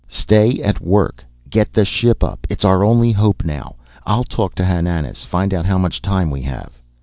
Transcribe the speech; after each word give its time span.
"Stay 0.09 0.59
at 0.63 0.81
work! 0.81 1.23
Get 1.47 1.73
the 1.73 1.85
ship 1.85 2.23
up, 2.23 2.47
it's 2.49 2.65
our 2.65 2.83
only 2.83 3.11
hope 3.11 3.45
now. 3.45 3.75
I'll 4.03 4.23
talk 4.23 4.55
to 4.55 4.65
Hananas, 4.65 5.23
find 5.25 5.53
out 5.53 5.67
how 5.67 5.77
much 5.77 6.01
time 6.01 6.31
we 6.31 6.41
have." 6.41 6.71